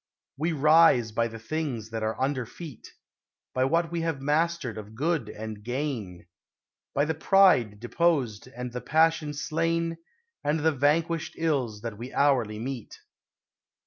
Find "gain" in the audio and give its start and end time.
5.63-6.25